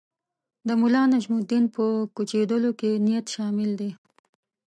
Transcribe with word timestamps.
د 0.67 0.69
ملانجم 0.81 1.33
الدین 1.41 1.65
په 1.75 1.83
کوچېدلو 2.15 2.71
کې 2.79 2.89
نیت 3.05 3.25
شامل 3.35 3.71
دی. 3.79 3.91